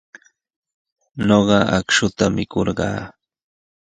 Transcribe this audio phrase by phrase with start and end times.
[1.27, 2.99] Ñuqa akshuta mikurqaa.